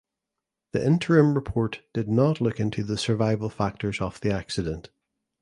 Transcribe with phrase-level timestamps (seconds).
[0.71, 4.89] The interim report did not look into the survival factors of the accident.